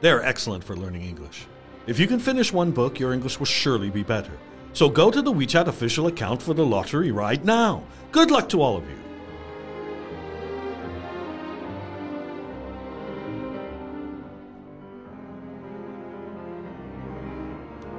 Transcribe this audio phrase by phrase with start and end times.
[0.00, 1.46] They are excellent for learning English.
[1.86, 4.32] If you can finish one book, your English will surely be better.
[4.72, 7.82] So go to the WeChat official account for the lottery right now.
[8.12, 8.96] Good luck to all of you.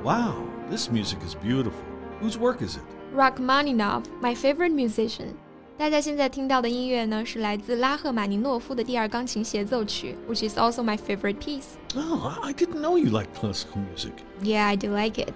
[0.03, 1.83] Wow, this music is beautiful.
[2.19, 2.83] Whose work is it?
[3.11, 5.37] Rachmaninoff, my favorite musician.
[5.78, 11.74] 大家现在听到的音乐呢，是来自拉赫玛尼诺夫的第二钢琴协奏曲，which is also my favorite piece.
[11.96, 14.12] Oh, I didn't know you liked classical music.
[14.42, 15.32] Yeah, I do like it.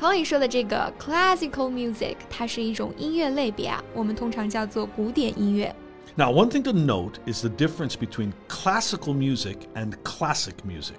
[0.00, 5.74] Colin 说的这个 classical music，它是一种音乐类别啊，我们通常叫做古典音乐。
[6.16, 10.96] Now, one thing to note is the difference between classical music and classic music.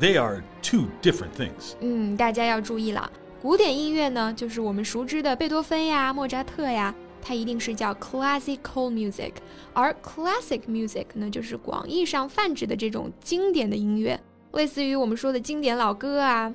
[0.00, 1.74] They are two different things.
[1.80, 3.10] 嗯，大家要注意了，
[3.42, 6.94] 古典音乐呢，就是我们熟知的贝多芬呀、莫扎特呀。
[7.22, 9.32] 它一定是叫 classical music，
[9.72, 14.20] 而 classic music 呢，就是广义上泛指的这种经典的音乐，
[14.52, 16.54] 类似于我们说的经典老歌啊。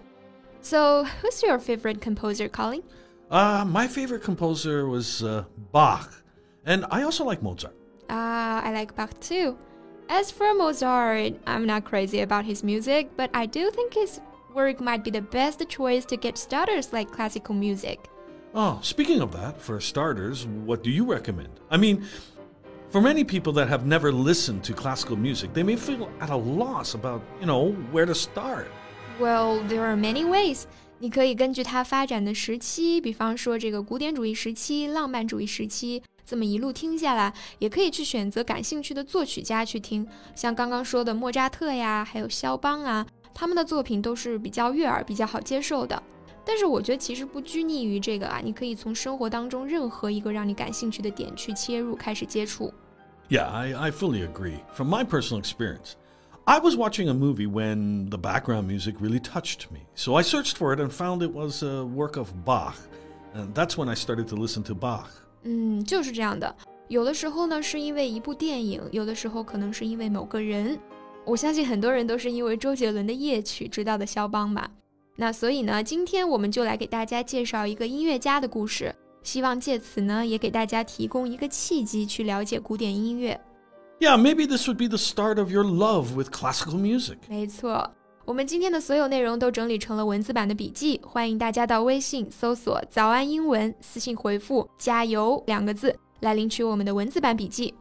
[0.62, 2.84] So, who's your favorite composer, Colin?
[3.30, 6.10] Uh, my favorite composer was uh, Bach,
[6.66, 7.74] and I also like Mozart.
[8.10, 9.56] Ah, I like Bach too.
[10.08, 14.20] As for Mozart, I'm not crazy about his music, but I do think his
[14.54, 18.10] work might be the best choice to get starters like classical music.
[18.54, 21.50] Oh, speaking of that, for starters, what do you recommend?
[21.70, 22.04] I mean,
[22.90, 26.36] for many people that have never listened to classical music, they may feel at a
[26.36, 28.68] loss about, you know, where to start.
[29.20, 30.64] Well, there are many ways.
[30.98, 46.02] 你可以根据它发展的时期，比方说这个古典主义时期、浪漫主义时期，这么一路听下来，也可以去选择感兴趣的作曲家去听，像刚刚说的莫扎特呀，还有肖邦啊，他们的作品都是比较悦耳、比较好接受的。
[46.46, 52.74] 但是我觉得其实不拘泥于这个啊，你可以从生活当中任何一个让你感兴趣的点去切入，开始接触。
[53.30, 54.60] Yeah, I, I fully agree.
[54.74, 55.94] From my personal experience,
[56.46, 59.82] I was watching a movie when the background music really touched me.
[59.94, 62.76] So I searched for it and found it was a work of Bach.
[63.36, 65.06] And that's when I started to listen to Bach.
[65.44, 66.56] 嗯，就是这样的。
[66.88, 70.80] 有的时候呢，是因为一部电影；有的时候可能是因为某个人。
[71.24, 74.72] 我相信很多人都是因为周杰伦的夜曲知道的肖邦吧。
[75.17, 83.41] 那所以呢，今天我们就来给大家介绍一个音乐家的故事，希望借此呢，也给大家提供一个契机去了解古典音乐。
[84.01, 87.19] Yeah, maybe this would be the start of your love with classical music.
[87.29, 87.93] 没错，
[88.25, 97.73] 我们今天的所有内容都整理成了文字版的笔记，欢迎大家到微信搜索“早安英文”，私信回复“加油”两个字来领取我们的文字版笔记。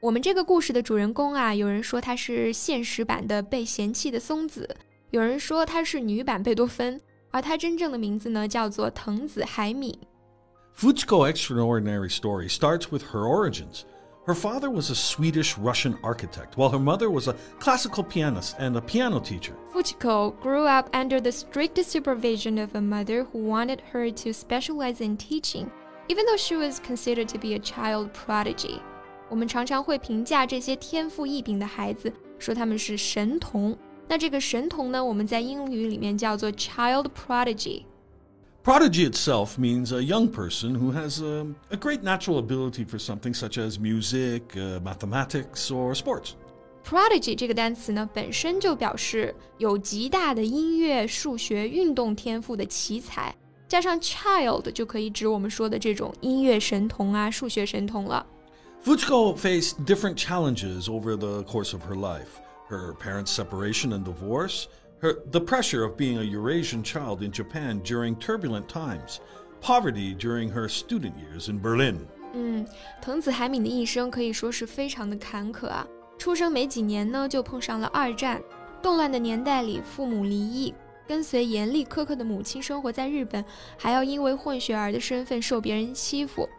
[0.00, 4.68] 我们这个故事的主人公啊，有人说他是现实版的被嫌弃的松子。
[5.11, 6.99] 有人说她是女版贝多芬，
[7.31, 9.97] 而她真正的名字呢叫做藤子海敏。
[10.75, 13.83] Fujiko extraordinary story starts with her origins.
[14.25, 18.75] Her father was a Swedish Russian architect, while her mother was a classical pianist and
[18.75, 19.53] a piano teacher.
[19.71, 24.99] Fujiko grew up under the strict supervision of a mother who wanted her to specialize
[24.99, 25.69] in teaching,
[26.07, 28.81] even though she was considered to be a child prodigy.
[29.29, 33.77] 我们常常会评价这些天赋异禀的孩子，说他们是神童。
[34.10, 37.84] 那这个神童呢，我们在英语里面叫做 child prodigy。
[38.64, 43.56] Prodigy itself means a young person who has a, a great natural ability for something such
[43.56, 46.32] as music, uh, mathematics, or sports.
[46.84, 53.32] Prodigy 这个单词呢，本身就表示有极大的音乐、数学、运动天赋的奇才，
[53.68, 58.26] 加上 child 就可以指我们说的这种音乐神童啊、数学神童了。
[58.84, 64.65] Fujiko faced different challenges over the course of her life her parents' separation and divorce,
[65.01, 69.19] her, the pressure of being a Eurasian child in Japan during turbulent times,
[69.61, 71.97] poverty during her student years in Berlin.
[72.33, 72.65] 嗯，
[73.01, 75.87] 藤子海敏的一生可以说是非常的坎坷啊。
[76.17, 78.41] 出生没几年呢，就碰上了二战，
[78.81, 80.73] 动乱的年代里，父母离异，
[81.07, 83.43] 跟随严厉苛刻的母亲生活在日本，
[83.77, 86.49] 还要因为混血儿的身份受别人欺负，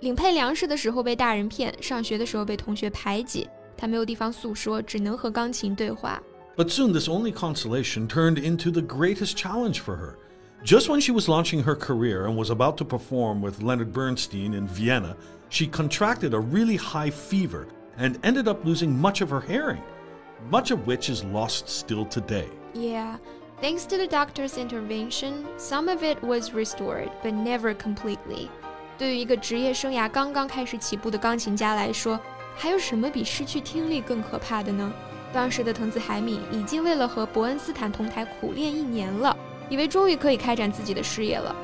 [0.00, 3.48] 领配粮食的时候被大人骗，上学的时候被同学排挤。
[3.76, 6.22] 他没有地方诉说，只能和钢琴对话。
[6.56, 10.16] But soon, this only consolation turned into the greatest challenge for her.
[10.64, 14.54] Just when she was launching her career and was about to perform with Leonard Bernstein
[14.54, 15.16] in Vienna,
[15.48, 17.66] she contracted a really high fever
[17.98, 19.82] and ended up losing much of her hearing.
[20.50, 22.48] much of which is lost still today.
[22.74, 23.18] Yeah.
[23.60, 28.48] Thanks to the doctor's intervention, some of it was restored, but never completely.
[28.98, 32.18] 对于一个职业生涯刚刚开始起步的钢琴家来说，
[32.56, 34.92] 还有什么比失去听力更可怕的呢？
[35.32, 39.36] 当时的藤子海敏已经为了和伯恩斯坦同台苦练一年了，
[39.70, 41.56] 以为终于可以开展自己的事业了。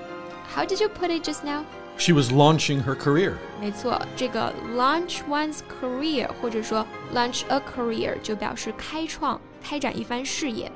[0.54, 1.64] How did you put it just now?
[1.98, 3.34] She was launching her career.
[3.60, 10.72] 没错，这个 launch one's career 或者说 launch a career 就表示开创、开展一番事业。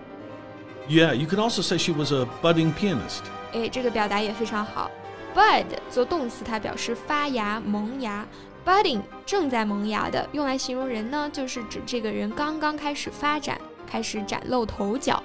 [0.88, 3.22] Yeah, you can also say she was a budding pianist.
[3.54, 4.90] 哎，这个表达也非常好。
[5.34, 8.26] Bud 做动词，它表示发芽、萌芽。
[8.66, 15.22] Budding 正在萌芽的，用来形容人呢，就是指这个人刚刚开始发展，开始崭露头角。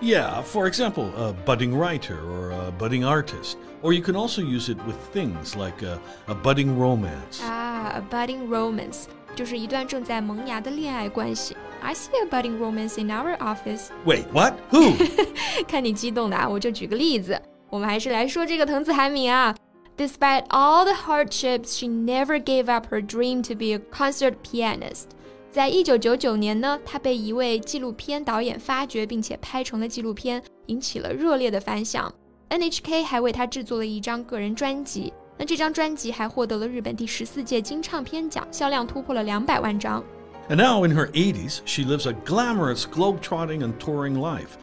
[0.00, 3.56] Yeah, for example, a budding writer or a budding artist.
[3.82, 7.42] Or you can also use it with things like a, a budding romance.
[7.42, 9.04] 啊，a budding romance
[9.34, 11.54] 就是一段正在萌芽的恋爱关系。
[11.82, 13.88] I see a budding romance in our office.
[14.06, 14.54] Wait, what?
[14.70, 14.94] Who?
[15.68, 17.40] 看你激动的啊，我就举个例子。
[17.68, 19.54] 我们还是来说这个藤子海敏啊。
[19.96, 25.08] Despite all the hardships, she never gave up her dream to be a concert pianist.
[25.50, 32.12] 在一九九九年呢，她被一位纪录片导演发掘，并且拍成了纪录片，引起了热烈的反响。
[32.48, 40.02] NHK 还为她制作了一张个人专辑，那这张专辑还获得了日本第十四届金唱片奖，销量突破了两百万张。
[40.48, 44.56] And now, in her 80s, she lives a glamorous globe-trotting and touring life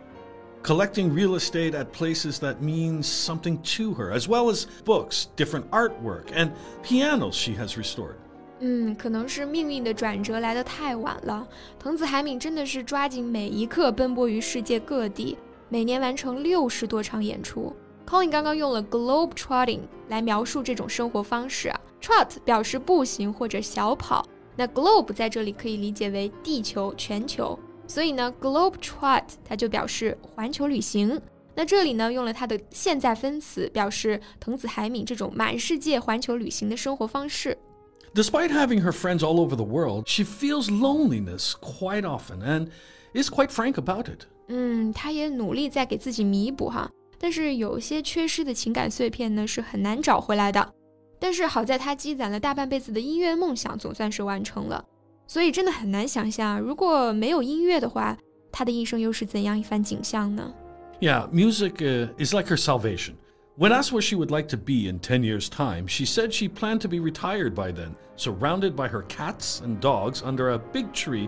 [0.64, 5.70] collecting real estate at places that means something to her, as well as books, different
[5.70, 6.52] artwork, and
[6.84, 8.16] pianos she has restored.
[8.60, 11.48] 嗯，可能是命运的转折来得太晚了。
[11.80, 15.38] 藤子海敏真的是抓紧每一刻奔波于世界各地，
[15.70, 17.76] 每年完成六十多场演出。
[18.08, 27.58] Colin 刚刚用了 globe trotting 来描述这种生活方式啊，trot 表示步行或者小跑，那 globe 在这里可以理解为地球、全球。
[27.93, 31.21] 所以呢，globe trot 它就表示环球旅行。
[31.55, 37.59] 那这里呢，用了它的现在分词，表示藤子海敏这种满世界环球旅行的生活方式。
[38.15, 42.69] Despite having her friends all over the world, she feels loneliness quite often and
[43.13, 44.23] is quite frank about it.
[44.49, 50.73] 嗯，她也努力在给自己弥补哈，但是有些缺失的情感碎片呢，是很难找回来的。
[51.21, 54.83] 但是好在她积攒了大半辈子的音乐梦想，总算是完成了。
[55.28, 58.18] 所以真的很难想象，如果没有音乐的话，
[58.52, 60.54] 他的一生又是怎样一番景象呢？
[61.00, 63.16] Yeah, music uh, is like her salvation.
[63.58, 66.48] When asked where she would like to be in 10 years' time, she said she
[66.48, 70.92] planned to be retired by then, surrounded by her cats and dogs under a big
[70.94, 71.28] tree,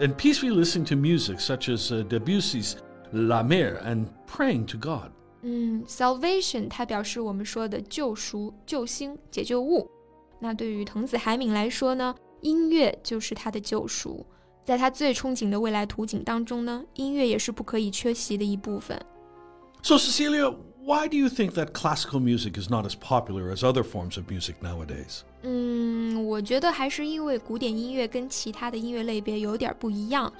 [0.00, 2.76] and peacefully listening to music such as uh, Debussy's
[3.12, 5.10] La Mer and praying to God.
[5.42, 9.90] 嗯，salvation 它表示我们说的救赎、救星、解救物。
[10.38, 12.14] 那对于藤子海敏来说呢，
[12.44, 14.24] 音乐就是他的救赎，
[14.64, 19.00] 在他最憧憬的未来图景当中呢，音乐也是不可以缺席的一部分。
[19.82, 20.54] So Cecilia,
[20.84, 24.30] why do you think that classical music is not as popular as other forms of
[24.30, 25.20] music nowadays?
[25.42, 30.32] 嗯，我觉得还是因为古典音乐跟其他的音乐类别有点不一样。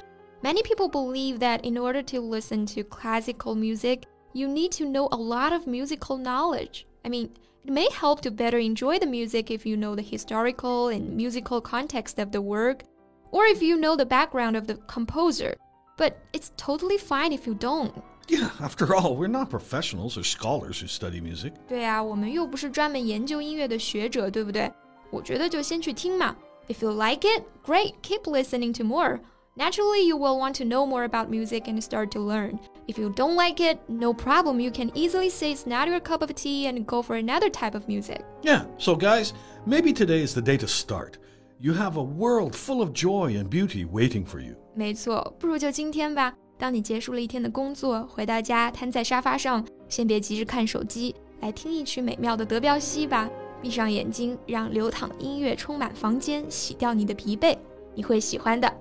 [0.42, 4.02] Many people believe that in order to listen to classical music,
[4.32, 6.84] you need to know a lot of musical knowledge.
[7.02, 7.30] I mean,
[7.64, 11.60] it may help to better enjoy the music if you know the historical and musical
[11.60, 12.84] context of the work,
[13.32, 15.54] or if you know the background of the composer.
[15.96, 17.92] But it's totally fine if you don't.
[18.28, 21.52] Yeah, after all, we're not professionals or scholars who study music.
[21.68, 24.72] 对啊，我们又不是专门研究音乐的学者，对不对？
[25.10, 26.36] 我觉得就先去听嘛。
[26.68, 29.20] If you like it, great, keep listening to more.
[29.56, 32.60] Naturally, you will want to know more about music and start to learn.
[32.86, 34.60] If you don't like it, no problem.
[34.60, 37.74] You can easily say it's not your cup of tea and go for another type
[37.74, 38.22] of music.
[38.42, 39.32] Yeah, so guys,
[39.64, 41.18] maybe today is the day to start.
[41.60, 44.56] You have a world full of joy and beauty waiting for you.
[44.74, 46.34] 没错，不如就今天吧。
[46.58, 53.30] 当你结束了一天的工作，回到家瘫在沙发上，先别急着看手机，来听一曲美妙的德彪西吧。
[53.62, 57.56] 闭上眼睛，让流淌音乐充满房间，洗掉你的疲惫，
[57.94, 58.72] 你会喜欢的。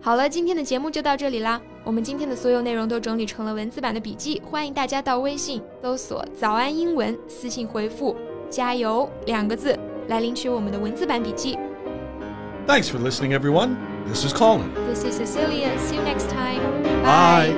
[0.00, 1.60] 好了，今天的节目就到这里啦。
[1.82, 8.14] 我们今天的所有内容都整理成了文字版的笔记，欢迎大家到微信搜索“早安英文”，私信回复“
[8.50, 9.78] 加油”两个字
[10.08, 11.58] 来领取我们的文字版笔记。
[12.66, 13.76] Thanks for listening, everyone.
[14.06, 14.72] This is Colin.
[14.86, 15.78] This is Cecilia.
[15.78, 16.60] See you next time.
[17.02, 17.54] Bye.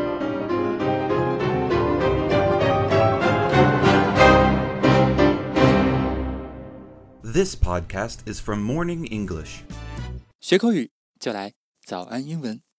[7.22, 9.60] This podcast is from Morning English.
[10.40, 12.61] 学口语就来 早安英文。